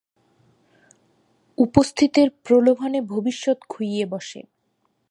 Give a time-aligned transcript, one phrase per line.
[1.57, 4.41] উপস্থিতের প্রলোভনে ভবিষ্যৎ খুইয়ে বসে।